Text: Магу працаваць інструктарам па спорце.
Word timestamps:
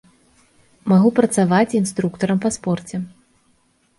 Магу 0.91 1.09
працаваць 1.19 1.77
інструктарам 1.81 2.37
па 2.45 2.49
спорце. 2.57 2.95